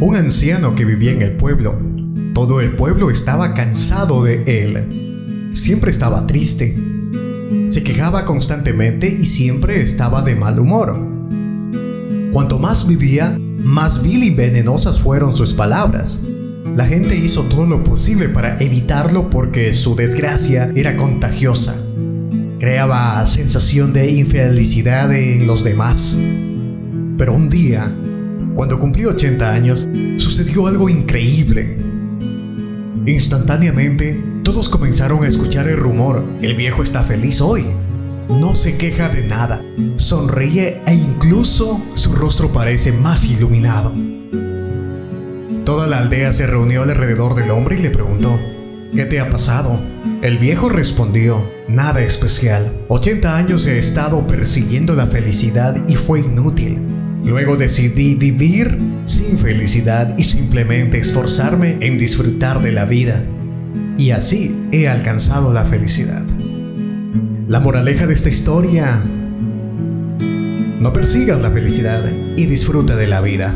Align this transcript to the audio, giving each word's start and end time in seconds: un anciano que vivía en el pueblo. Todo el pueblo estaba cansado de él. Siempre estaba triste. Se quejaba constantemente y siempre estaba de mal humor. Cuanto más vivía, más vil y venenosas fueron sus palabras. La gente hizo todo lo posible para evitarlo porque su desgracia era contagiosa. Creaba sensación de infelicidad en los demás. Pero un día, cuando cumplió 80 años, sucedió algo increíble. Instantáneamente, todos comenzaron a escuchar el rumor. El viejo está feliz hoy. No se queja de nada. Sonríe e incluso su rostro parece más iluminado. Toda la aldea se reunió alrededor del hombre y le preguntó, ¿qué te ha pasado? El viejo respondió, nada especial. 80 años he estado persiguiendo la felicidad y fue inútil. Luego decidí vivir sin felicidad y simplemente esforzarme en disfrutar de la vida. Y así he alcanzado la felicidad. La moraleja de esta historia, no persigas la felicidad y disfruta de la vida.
un 0.00 0.16
anciano 0.16 0.74
que 0.74 0.86
vivía 0.86 1.12
en 1.12 1.20
el 1.20 1.32
pueblo. 1.32 1.78
Todo 2.32 2.62
el 2.62 2.70
pueblo 2.70 3.10
estaba 3.10 3.52
cansado 3.52 4.24
de 4.24 4.42
él. 4.46 5.50
Siempre 5.52 5.90
estaba 5.90 6.26
triste. 6.26 6.74
Se 7.66 7.82
quejaba 7.82 8.24
constantemente 8.24 9.14
y 9.20 9.26
siempre 9.26 9.82
estaba 9.82 10.22
de 10.22 10.36
mal 10.36 10.58
humor. 10.58 10.98
Cuanto 12.32 12.58
más 12.58 12.86
vivía, 12.86 13.38
más 13.58 14.02
vil 14.02 14.24
y 14.24 14.30
venenosas 14.30 14.98
fueron 14.98 15.34
sus 15.34 15.52
palabras. 15.52 16.18
La 16.76 16.86
gente 16.86 17.16
hizo 17.16 17.42
todo 17.42 17.66
lo 17.66 17.84
posible 17.84 18.30
para 18.30 18.56
evitarlo 18.58 19.28
porque 19.28 19.74
su 19.74 19.96
desgracia 19.96 20.72
era 20.74 20.96
contagiosa. 20.96 21.76
Creaba 22.58 23.26
sensación 23.26 23.92
de 23.92 24.12
infelicidad 24.12 25.12
en 25.12 25.46
los 25.46 25.62
demás. 25.62 26.18
Pero 27.18 27.34
un 27.34 27.50
día, 27.50 27.92
cuando 28.60 28.78
cumplió 28.78 29.08
80 29.08 29.54
años, 29.54 29.88
sucedió 30.18 30.66
algo 30.66 30.90
increíble. 30.90 31.78
Instantáneamente, 33.06 34.22
todos 34.44 34.68
comenzaron 34.68 35.24
a 35.24 35.28
escuchar 35.28 35.66
el 35.66 35.78
rumor. 35.78 36.22
El 36.42 36.56
viejo 36.56 36.82
está 36.82 37.02
feliz 37.02 37.40
hoy. 37.40 37.64
No 38.28 38.54
se 38.54 38.76
queja 38.76 39.08
de 39.08 39.26
nada. 39.26 39.62
Sonríe 39.96 40.82
e 40.86 40.92
incluso 40.92 41.82
su 41.94 42.12
rostro 42.12 42.52
parece 42.52 42.92
más 42.92 43.24
iluminado. 43.24 43.94
Toda 45.64 45.86
la 45.86 46.00
aldea 46.00 46.34
se 46.34 46.46
reunió 46.46 46.82
alrededor 46.82 47.36
del 47.36 47.52
hombre 47.52 47.78
y 47.78 47.82
le 47.82 47.88
preguntó, 47.88 48.38
¿qué 48.94 49.06
te 49.06 49.20
ha 49.20 49.30
pasado? 49.30 49.80
El 50.20 50.36
viejo 50.36 50.68
respondió, 50.68 51.42
nada 51.66 52.02
especial. 52.02 52.70
80 52.88 53.38
años 53.38 53.66
he 53.66 53.78
estado 53.78 54.26
persiguiendo 54.26 54.94
la 54.94 55.06
felicidad 55.06 55.82
y 55.88 55.94
fue 55.94 56.20
inútil. 56.20 56.99
Luego 57.30 57.56
decidí 57.56 58.16
vivir 58.16 58.76
sin 59.04 59.38
felicidad 59.38 60.18
y 60.18 60.24
simplemente 60.24 60.98
esforzarme 60.98 61.76
en 61.80 61.96
disfrutar 61.96 62.60
de 62.60 62.72
la 62.72 62.86
vida. 62.86 63.22
Y 63.96 64.10
así 64.10 64.52
he 64.72 64.88
alcanzado 64.88 65.52
la 65.52 65.64
felicidad. 65.64 66.24
La 67.46 67.60
moraleja 67.60 68.08
de 68.08 68.14
esta 68.14 68.30
historia, 68.30 69.00
no 70.80 70.92
persigas 70.92 71.40
la 71.40 71.52
felicidad 71.52 72.02
y 72.36 72.46
disfruta 72.46 72.96
de 72.96 73.06
la 73.06 73.20
vida. 73.20 73.54